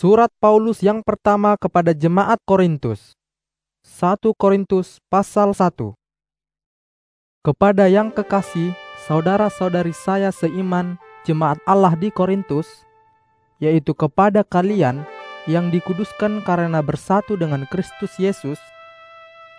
Surat 0.00 0.32
Paulus 0.40 0.80
yang 0.80 1.04
pertama 1.04 1.60
kepada 1.60 1.92
jemaat 1.92 2.40
Korintus. 2.48 3.12
1 3.84 4.32
Korintus 4.32 4.96
pasal 5.12 5.52
1. 5.52 5.92
Kepada 7.44 7.84
yang 7.84 8.08
kekasih, 8.08 8.72
saudara-saudari 9.04 9.92
saya 9.92 10.32
seiman 10.32 10.96
jemaat 11.28 11.60
Allah 11.68 11.92
di 12.00 12.08
Korintus, 12.08 12.64
yaitu 13.60 13.92
kepada 13.92 14.40
kalian 14.40 15.04
yang 15.44 15.68
dikuduskan 15.68 16.48
karena 16.48 16.80
bersatu 16.80 17.36
dengan 17.36 17.68
Kristus 17.68 18.16
Yesus, 18.16 18.56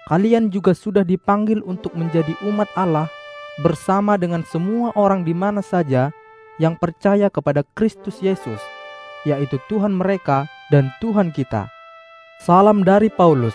kalian 0.09 0.49
juga 0.49 0.73
sudah 0.73 1.05
dipanggil 1.05 1.61
untuk 1.61 1.93
menjadi 1.93 2.33
umat 2.49 2.73
Allah 2.73 3.13
bersama 3.61 4.17
dengan 4.17 4.41
semua 4.41 4.89
orang 4.97 5.21
di 5.21 5.37
mana 5.37 5.61
saja 5.61 6.09
yang 6.57 6.73
percaya 6.81 7.29
kepada 7.29 7.61
Kristus 7.77 8.17
Yesus, 8.25 8.80
yaitu 9.27 9.61
Tuhan 9.69 9.93
mereka 9.93 10.49
dan 10.73 10.89
Tuhan 11.03 11.29
kita. 11.29 11.69
Salam 12.41 12.81
dari 12.81 13.09
Paulus, 13.13 13.53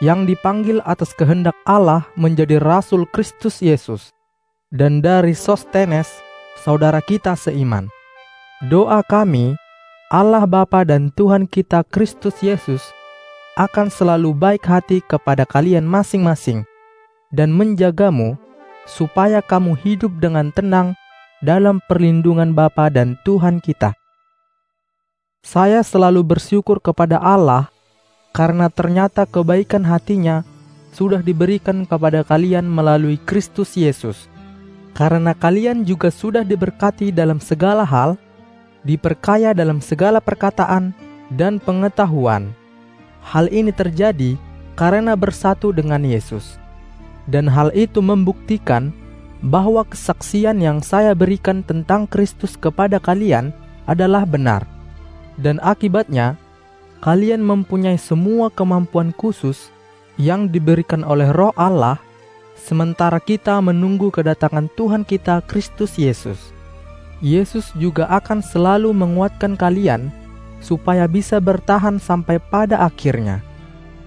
yang 0.00 0.24
dipanggil 0.24 0.80
atas 0.84 1.12
kehendak 1.12 1.56
Allah 1.68 2.08
menjadi 2.16 2.60
rasul 2.60 3.04
Kristus 3.08 3.60
Yesus, 3.60 4.12
dan 4.72 5.04
dari 5.04 5.36
Sostenes, 5.36 6.08
saudara 6.60 7.04
kita 7.04 7.36
seiman. 7.36 7.88
Doa 8.72 9.04
kami, 9.04 9.52
Allah 10.08 10.48
Bapa 10.48 10.84
dan 10.88 11.12
Tuhan 11.12 11.44
kita 11.44 11.84
Kristus 11.92 12.40
Yesus, 12.40 12.80
akan 13.56 13.88
selalu 13.88 14.36
baik 14.36 14.64
hati 14.64 15.00
kepada 15.04 15.48
kalian 15.48 15.84
masing-masing 15.84 16.64
dan 17.32 17.52
menjagamu 17.52 18.36
supaya 18.84 19.40
kamu 19.40 19.76
hidup 19.80 20.12
dengan 20.20 20.52
tenang 20.52 20.92
dalam 21.44 21.80
perlindungan 21.88 22.52
Bapa 22.56 22.88
dan 22.88 23.16
Tuhan 23.24 23.60
kita. 23.60 23.96
Saya 25.46 25.78
selalu 25.86 26.26
bersyukur 26.26 26.82
kepada 26.82 27.22
Allah 27.22 27.70
karena 28.34 28.66
ternyata 28.66 29.22
kebaikan 29.30 29.86
hatinya 29.86 30.42
sudah 30.90 31.22
diberikan 31.22 31.86
kepada 31.86 32.26
kalian 32.26 32.66
melalui 32.66 33.14
Kristus 33.14 33.78
Yesus. 33.78 34.26
Karena 34.90 35.38
kalian 35.38 35.86
juga 35.86 36.10
sudah 36.10 36.42
diberkati 36.42 37.14
dalam 37.14 37.38
segala 37.38 37.86
hal, 37.86 38.18
diperkaya 38.82 39.54
dalam 39.54 39.78
segala 39.78 40.18
perkataan 40.18 40.90
dan 41.30 41.62
pengetahuan. 41.62 42.50
Hal 43.22 43.46
ini 43.54 43.70
terjadi 43.70 44.34
karena 44.74 45.14
bersatu 45.14 45.70
dengan 45.70 46.02
Yesus. 46.02 46.58
Dan 47.30 47.46
hal 47.46 47.70
itu 47.70 48.02
membuktikan 48.02 48.90
bahwa 49.46 49.86
kesaksian 49.86 50.58
yang 50.58 50.82
saya 50.82 51.14
berikan 51.14 51.62
tentang 51.62 52.10
Kristus 52.10 52.58
kepada 52.58 52.98
kalian 52.98 53.54
adalah 53.86 54.26
benar. 54.26 54.75
Dan 55.36 55.60
akibatnya, 55.60 56.40
kalian 57.04 57.44
mempunyai 57.44 58.00
semua 58.00 58.48
kemampuan 58.48 59.12
khusus 59.16 59.68
yang 60.16 60.48
diberikan 60.48 61.04
oleh 61.04 61.28
Roh 61.32 61.52
Allah, 61.60 62.00
sementara 62.56 63.20
kita 63.20 63.60
menunggu 63.60 64.08
kedatangan 64.08 64.72
Tuhan 64.74 65.04
kita 65.04 65.44
Kristus 65.44 66.00
Yesus. 66.00 66.56
Yesus 67.20 67.72
juga 67.76 68.08
akan 68.12 68.44
selalu 68.44 68.92
menguatkan 68.92 69.56
kalian 69.56 70.12
supaya 70.60 71.04
bisa 71.08 71.40
bertahan 71.40 72.00
sampai 72.00 72.40
pada 72.40 72.80
akhirnya, 72.84 73.44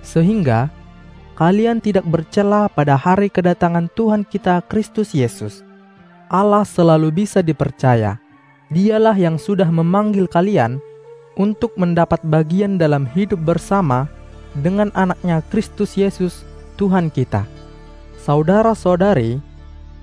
sehingga 0.01 0.69
kalian 1.37 1.81
tidak 1.81 2.05
bercela 2.09 2.69
pada 2.69 2.97
hari 2.97 3.29
kedatangan 3.29 3.89
Tuhan 3.93 4.25
kita 4.25 4.61
Kristus 4.65 5.13
Yesus. 5.13 5.61
Allah 6.29 6.61
selalu 6.61 7.25
bisa 7.25 7.41
dipercaya. 7.41 8.21
Dialah 8.69 9.17
yang 9.17 9.41
sudah 9.41 9.65
memanggil 9.65 10.29
kalian 10.29 10.77
untuk 11.39 11.71
mendapat 11.79 12.19
bagian 12.27 12.75
dalam 12.75 13.07
hidup 13.07 13.39
bersama 13.39 14.11
dengan 14.59 14.91
anaknya 14.91 15.39
Kristus 15.47 15.95
Yesus, 15.95 16.43
Tuhan 16.75 17.07
kita. 17.07 17.47
Saudara-saudari, 18.19 19.39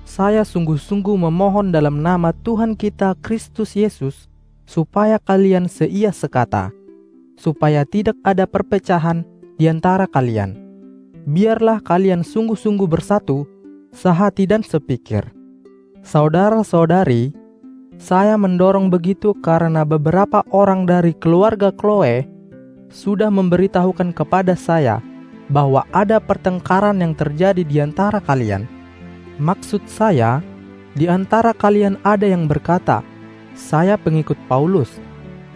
saya 0.09 0.49
sungguh-sungguh 0.49 1.13
memohon 1.29 1.69
dalam 1.69 2.01
nama 2.01 2.33
Tuhan 2.33 2.73
kita 2.73 3.13
Kristus 3.21 3.77
Yesus, 3.77 4.33
supaya 4.65 5.21
kalian 5.21 5.69
seia 5.69 6.09
sekata, 6.09 6.73
supaya 7.37 7.85
tidak 7.85 8.17
ada 8.25 8.49
perpecahan 8.49 9.29
di 9.61 9.69
antara 9.69 10.09
kalian. 10.09 10.57
Biarlah 11.29 11.85
kalian 11.85 12.25
sungguh-sungguh 12.25 12.89
bersatu, 12.89 13.45
sehati 13.93 14.49
dan 14.49 14.65
sepikir. 14.65 15.29
Saudara-saudari, 16.07 17.35
saya 17.97 18.37
mendorong 18.37 18.93
begitu 18.93 19.33
karena 19.41 19.81
beberapa 19.89 20.45
orang 20.53 20.85
dari 20.85 21.17
keluarga 21.17 21.73
Chloe 21.73 22.29
sudah 22.93 23.33
memberitahukan 23.33 24.13
kepada 24.13 24.53
saya 24.53 25.01
bahwa 25.49 25.89
ada 25.97 26.21
pertengkaran 26.21 27.01
yang 27.01 27.17
terjadi 27.17 27.65
di 27.65 27.77
antara 27.81 28.21
kalian. 28.21 28.69
Maksud 29.41 29.85
saya, 29.89 30.45
di 30.93 31.09
antara 31.09 31.57
kalian 31.57 31.97
ada 32.05 32.29
yang 32.29 32.45
berkata, 32.45 33.01
"Saya 33.57 33.97
pengikut 33.97 34.37
Paulus," 34.45 34.93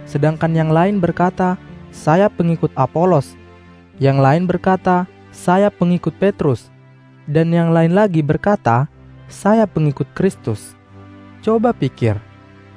sedangkan 0.08 0.52
yang 0.56 0.72
lain 0.72 0.96
berkata, 0.96 1.60
"Saya 1.92 2.32
pengikut 2.32 2.72
Apolos." 2.72 3.36
Yang 4.00 4.18
lain 4.24 4.44
berkata, 4.48 5.04
"Saya 5.28 5.68
pengikut 5.68 6.16
Petrus," 6.16 6.72
dan 7.28 7.52
yang 7.52 7.68
lain 7.68 7.92
lagi 7.92 8.24
berkata, 8.24 8.88
"Saya 9.28 9.68
pengikut 9.68 10.08
Kristus." 10.16 10.72
Coba 11.40 11.72
pikir, 11.72 12.29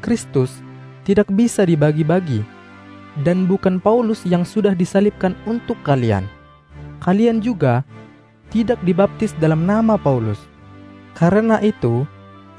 Kristus 0.03 0.59
tidak 1.08 1.31
bisa 1.31 1.64
dibagi-bagi, 1.64 2.44
dan 3.24 3.47
bukan 3.47 3.80
Paulus 3.80 4.28
yang 4.28 4.44
sudah 4.44 4.75
disalibkan 4.75 5.31
untuk 5.47 5.80
kalian. 5.88 6.28
Kalian 7.00 7.40
juga 7.40 7.88
tidak 8.52 8.84
dibaptis 8.84 9.31
dalam 9.40 9.64
nama 9.64 9.96
Paulus. 9.96 10.40
Karena 11.16 11.64
itu, 11.64 12.03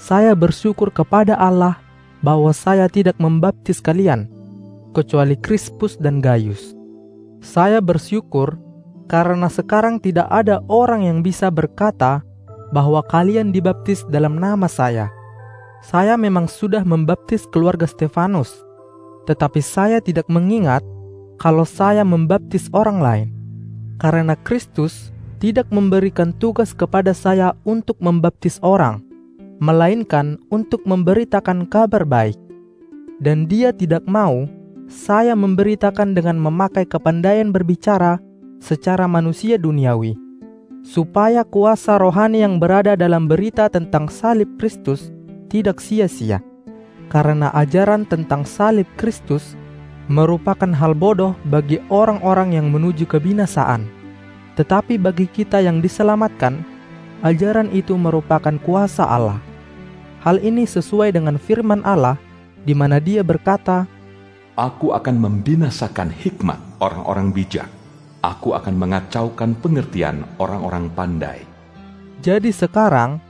saya 0.00 0.32
bersyukur 0.32 0.88
kepada 0.88 1.37
Allah 1.37 1.77
bahwa 2.25 2.50
saya 2.56 2.88
tidak 2.88 3.21
membaptis 3.21 3.84
kalian, 3.84 4.31
kecuali 4.97 5.37
Krispus 5.37 6.00
dan 6.00 6.25
Gaius. 6.25 6.72
Saya 7.44 7.84
bersyukur 7.84 8.56
karena 9.05 9.53
sekarang 9.53 10.00
tidak 10.00 10.25
ada 10.32 10.65
orang 10.72 11.05
yang 11.05 11.19
bisa 11.21 11.53
berkata 11.53 12.25
bahwa 12.72 13.05
kalian 13.05 13.53
dibaptis 13.53 14.00
dalam 14.09 14.41
nama 14.41 14.65
saya 14.65 15.12
saya 15.84 16.17
memang 16.17 16.49
sudah 16.49 16.81
membaptis 16.81 17.45
keluarga 17.53 17.84
Stefanus, 17.84 18.65
tetapi 19.28 19.61
saya 19.61 20.00
tidak 20.00 20.25
mengingat 20.33 20.81
kalau 21.37 21.69
saya 21.69 22.00
membaptis 22.09 22.72
orang 22.72 23.05
lain, 23.05 23.28
karena 24.00 24.33
Kristus 24.33 25.12
tidak 25.44 25.69
memberikan 25.69 26.33
tugas 26.41 26.73
kepada 26.73 27.12
saya 27.12 27.53
untuk 27.69 28.00
membaptis 28.00 28.56
orang, 28.65 29.05
melainkan 29.61 30.41
untuk 30.49 30.81
memberitakan 30.89 31.69
kabar 31.69 32.09
baik. 32.09 32.41
Dan 33.21 33.44
dia 33.44 33.69
tidak 33.71 34.09
mau 34.09 34.49
saya 34.89 35.37
memberitakan 35.37 36.17
dengan 36.17 36.41
memakai 36.41 36.89
kepandaian 36.89 37.53
berbicara 37.53 38.25
secara 38.56 39.05
manusia 39.05 39.61
duniawi, 39.61 40.17
supaya 40.81 41.44
kuasa 41.44 42.00
rohani 42.00 42.41
yang 42.41 42.56
berada 42.56 42.97
dalam 42.97 43.28
berita 43.28 43.69
tentang 43.69 44.09
salib 44.09 44.49
Kristus 44.56 45.12
tidak 45.49 45.81
sia-sia, 45.81 46.43
karena 47.12 47.53
ajaran 47.55 48.09
tentang 48.09 48.43
salib 48.43 48.88
Kristus 48.97 49.55
merupakan 50.10 50.69
hal 50.69 50.93
bodoh 50.93 51.32
bagi 51.49 51.81
orang-orang 51.88 52.56
yang 52.60 52.69
menuju 52.69 53.09
kebinasaan. 53.09 53.88
Tetapi 54.55 55.00
bagi 55.00 55.27
kita 55.27 55.65
yang 55.65 55.81
diselamatkan, 55.81 56.62
ajaran 57.25 57.72
itu 57.72 57.97
merupakan 57.97 58.55
kuasa 58.60 59.09
Allah. 59.09 59.41
Hal 60.21 60.41
ini 60.41 60.69
sesuai 60.69 61.12
dengan 61.12 61.41
firman 61.41 61.81
Allah, 61.84 62.21
di 62.65 62.76
mana 62.76 63.00
Dia 63.00 63.25
berkata, 63.25 63.88
"Aku 64.56 64.93
akan 64.93 65.16
membinasakan 65.21 66.12
hikmat 66.12 66.61
orang-orang 66.81 67.32
bijak, 67.32 67.69
aku 68.20 68.52
akan 68.56 68.76
mengacaukan 68.76 69.56
pengertian 69.58 70.25
orang-orang 70.37 70.88
pandai." 70.93 71.44
Jadi, 72.25 72.52
sekarang 72.52 73.20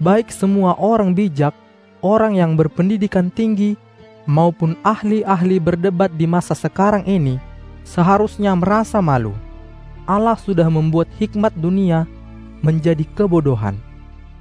baik 0.00 0.32
semua 0.32 0.74
orang 0.80 1.12
bijak 1.12 1.52
orang 2.00 2.34
yang 2.40 2.56
berpendidikan 2.56 3.28
tinggi 3.28 3.76
maupun 4.24 4.74
ahli-ahli 4.80 5.60
berdebat 5.60 6.08
di 6.16 6.24
masa 6.24 6.56
sekarang 6.56 7.04
ini 7.04 7.36
seharusnya 7.84 8.56
merasa 8.56 8.98
malu. 9.04 9.36
Allah 10.08 10.34
sudah 10.34 10.66
membuat 10.66 11.06
hikmat 11.20 11.54
dunia 11.54 12.08
menjadi 12.64 13.04
kebodohan. 13.14 13.78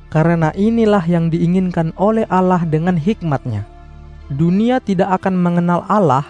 Karena 0.09 0.49
inilah 0.57 1.05
yang 1.05 1.29
diinginkan 1.29 1.93
oleh 1.93 2.25
Allah 2.33 2.65
dengan 2.65 2.97
hikmatnya. 2.97 3.61
Dunia 4.33 4.81
tidak 4.81 5.21
akan 5.21 5.37
mengenal 5.37 5.85
Allah 5.85 6.25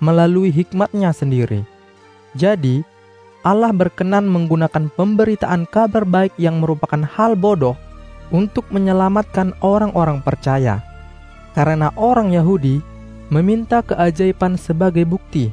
melalui 0.00 0.48
hikmatnya 0.48 1.12
sendiri. 1.12 1.60
Jadi, 2.32 2.80
Allah 3.44 3.68
berkenan 3.68 4.24
menggunakan 4.24 4.88
pemberitaan 4.96 5.68
kabar 5.68 6.08
baik 6.08 6.32
yang 6.40 6.64
merupakan 6.64 7.04
hal 7.04 7.36
bodoh 7.36 7.76
untuk 8.28 8.68
menyelamatkan 8.68 9.56
orang-orang 9.64 10.20
percaya, 10.20 10.84
karena 11.56 11.92
orang 11.96 12.32
Yahudi 12.32 12.80
meminta 13.32 13.80
keajaiban 13.84 14.56
sebagai 14.60 15.04
bukti, 15.08 15.52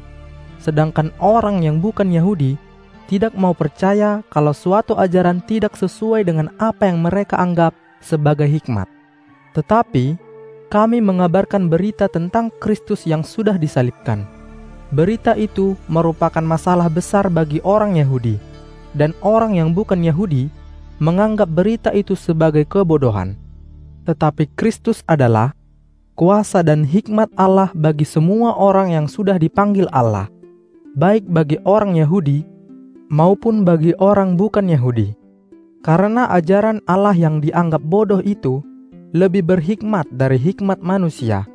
sedangkan 0.59 1.11
orang 1.19 1.63
yang 1.63 1.79
bukan 1.79 2.11
Yahudi 2.11 2.59
tidak 3.05 3.37
mau 3.37 3.53
percaya 3.53 4.25
kalau 4.33 4.51
suatu 4.51 4.97
ajaran 4.97 5.37
tidak 5.45 5.77
sesuai 5.77 6.25
dengan 6.25 6.49
apa 6.57 6.89
yang 6.89 7.05
mereka 7.05 7.37
anggap 7.37 7.77
sebagai 8.01 8.49
hikmat. 8.49 8.89
Tetapi 9.53 10.17
kami 10.67 10.99
mengabarkan 10.99 11.69
berita 11.69 12.09
tentang 12.09 12.49
Kristus 12.57 13.05
yang 13.05 13.21
sudah 13.21 13.55
disalibkan. 13.55 14.25
Berita 14.89 15.37
itu 15.37 15.77
merupakan 15.85 16.41
masalah 16.41 16.89
besar 16.89 17.29
bagi 17.29 17.61
orang 17.61 17.95
Yahudi, 17.97 18.41
dan 18.97 19.13
orang 19.21 19.57
yang 19.57 19.69
bukan 19.71 20.01
Yahudi 20.01 20.49
menganggap 21.01 21.49
berita 21.51 21.89
itu 21.91 22.15
sebagai 22.15 22.63
kebodohan. 22.63 23.35
Tetapi 24.05 24.53
Kristus 24.53 25.01
adalah 25.09 25.57
kuasa 26.15 26.61
dan 26.63 26.85
hikmat 26.87 27.27
Allah 27.35 27.73
bagi 27.75 28.07
semua 28.07 28.55
orang 28.55 28.93
yang 28.93 29.07
sudah 29.09 29.35
dipanggil 29.35 29.89
Allah, 29.91 30.31
baik 30.95 31.27
bagi 31.27 31.59
orang 31.67 31.97
Yahudi 31.97 32.47
maupun 33.11 33.67
bagi 33.67 33.91
orang 33.99 34.39
bukan 34.39 34.71
Yahudi. 34.71 35.17
Karena 35.85 36.25
ajaran 36.33 36.81
Allah 36.89 37.13
yang 37.13 37.43
dianggap 37.43 37.83
bodoh 37.83 38.23
itu 38.23 38.65
lebih 39.13 39.45
berhikmat 39.45 40.09
dari 40.09 40.35
hikmat 40.39 40.81
manusia, 40.81 41.45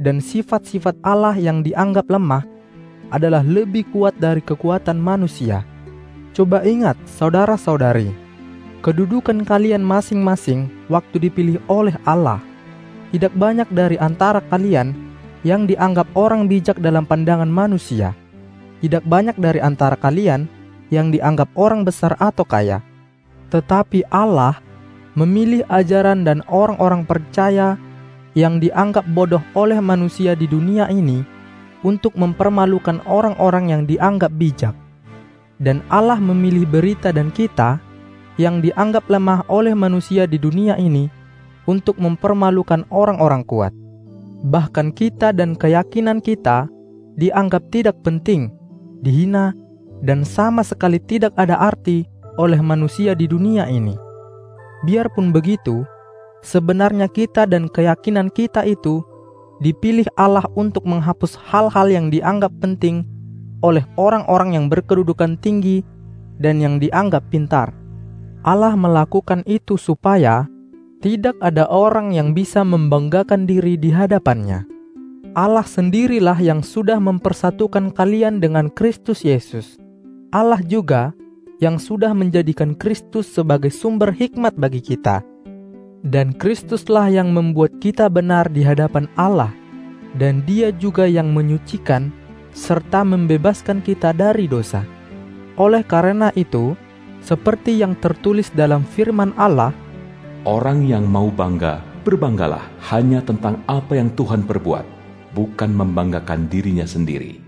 dan 0.00 0.22
sifat-sifat 0.22 0.96
Allah 1.04 1.36
yang 1.36 1.60
dianggap 1.60 2.08
lemah 2.08 2.46
adalah 3.12 3.44
lebih 3.44 3.88
kuat 3.92 4.16
dari 4.16 4.40
kekuatan 4.40 4.96
manusia. 4.96 5.64
Coba 6.36 6.62
ingat, 6.64 6.96
saudara-saudari, 7.08 8.27
kedudukan 8.80 9.42
kalian 9.42 9.82
masing-masing 9.82 10.70
waktu 10.86 11.28
dipilih 11.28 11.58
oleh 11.66 11.94
Allah. 12.06 12.38
Tidak 13.08 13.32
banyak 13.32 13.68
dari 13.72 13.96
antara 13.96 14.44
kalian 14.44 14.92
yang 15.42 15.64
dianggap 15.64 16.06
orang 16.12 16.46
bijak 16.46 16.76
dalam 16.78 17.08
pandangan 17.08 17.48
manusia. 17.48 18.12
Tidak 18.78 19.02
banyak 19.02 19.34
dari 19.40 19.58
antara 19.58 19.96
kalian 19.98 20.46
yang 20.92 21.10
dianggap 21.10 21.48
orang 21.56 21.82
besar 21.82 22.14
atau 22.20 22.44
kaya. 22.44 22.84
Tetapi 23.48 24.06
Allah 24.12 24.60
memilih 25.16 25.64
ajaran 25.66 26.22
dan 26.22 26.44
orang-orang 26.46 27.02
percaya 27.02 27.80
yang 28.36 28.62
dianggap 28.62 29.08
bodoh 29.10 29.42
oleh 29.56 29.80
manusia 29.82 30.36
di 30.38 30.46
dunia 30.46 30.86
ini 30.92 31.24
untuk 31.82 32.14
mempermalukan 32.14 33.02
orang-orang 33.08 33.72
yang 33.72 33.82
dianggap 33.88 34.30
bijak. 34.36 34.76
Dan 35.58 35.82
Allah 35.90 36.22
memilih 36.22 36.68
berita 36.68 37.10
dan 37.10 37.34
kita 37.34 37.82
yang 38.38 38.62
dianggap 38.62 39.04
lemah 39.10 39.44
oleh 39.50 39.74
manusia 39.74 40.24
di 40.24 40.38
dunia 40.38 40.78
ini 40.78 41.10
untuk 41.66 41.98
mempermalukan 41.98 42.86
orang-orang 42.88 43.44
kuat. 43.44 43.74
Bahkan 44.46 44.94
kita 44.94 45.34
dan 45.34 45.58
keyakinan 45.58 46.22
kita 46.22 46.70
dianggap 47.18 47.66
tidak 47.74 47.98
penting, 48.06 48.54
dihina, 49.02 49.50
dan 50.00 50.22
sama 50.22 50.62
sekali 50.62 51.02
tidak 51.02 51.34
ada 51.34 51.58
arti 51.58 52.06
oleh 52.38 52.62
manusia 52.62 53.18
di 53.18 53.26
dunia 53.26 53.66
ini. 53.66 53.98
Biarpun 54.86 55.34
begitu, 55.34 55.82
sebenarnya 56.46 57.10
kita 57.10 57.50
dan 57.50 57.66
keyakinan 57.66 58.30
kita 58.30 58.62
itu 58.62 59.02
dipilih 59.58 60.06
Allah 60.14 60.46
untuk 60.54 60.86
menghapus 60.86 61.34
hal-hal 61.50 61.90
yang 61.90 62.14
dianggap 62.14 62.54
penting 62.62 63.02
oleh 63.66 63.82
orang-orang 63.98 64.54
yang 64.54 64.66
berkedudukan 64.70 65.34
tinggi 65.42 65.82
dan 66.38 66.62
yang 66.62 66.78
dianggap 66.78 67.26
pintar. 67.26 67.74
Allah 68.48 68.72
melakukan 68.72 69.44
itu 69.44 69.76
supaya 69.76 70.48
tidak 71.04 71.36
ada 71.44 71.68
orang 71.68 72.16
yang 72.16 72.32
bisa 72.32 72.64
membanggakan 72.64 73.44
diri 73.44 73.76
di 73.76 73.92
hadapannya. 73.92 74.64
Allah 75.36 75.68
sendirilah 75.68 76.40
yang 76.40 76.64
sudah 76.64 76.96
mempersatukan 76.96 77.92
kalian 77.92 78.40
dengan 78.40 78.72
Kristus 78.72 79.20
Yesus 79.20 79.76
Allah 80.28 80.60
juga 80.60 81.16
yang 81.56 81.80
sudah 81.80 82.12
menjadikan 82.12 82.76
Kristus 82.76 83.32
sebagai 83.32 83.72
sumber 83.72 84.12
hikmat 84.12 84.60
bagi 84.60 84.84
kita. 84.84 85.24
Dan 86.04 86.36
Kristuslah 86.36 87.08
yang 87.08 87.32
membuat 87.32 87.80
kita 87.80 88.12
benar 88.12 88.52
di 88.52 88.60
hadapan 88.60 89.08
Allah, 89.16 89.50
dan 90.20 90.44
Dia 90.44 90.68
juga 90.70 91.08
yang 91.08 91.32
menyucikan 91.32 92.12
serta 92.52 93.02
membebaskan 93.08 93.80
kita 93.80 94.12
dari 94.12 94.44
dosa. 94.46 94.84
Oleh 95.56 95.80
karena 95.82 96.28
itu, 96.36 96.76
seperti 97.24 97.80
yang 97.80 97.96
tertulis 97.98 98.52
dalam 98.52 98.84
firman 98.84 99.32
Allah, 99.38 99.74
Orang 100.46 100.86
yang 100.86 101.04
mau 101.04 101.28
bangga, 101.28 101.82
berbanggalah 102.06 102.70
hanya 102.88 103.20
tentang 103.20 103.60
apa 103.68 103.98
yang 103.98 104.08
Tuhan 104.14 104.46
perbuat, 104.46 104.86
bukan 105.34 105.70
membanggakan 105.74 106.48
dirinya 106.48 106.86
sendiri 106.88 107.47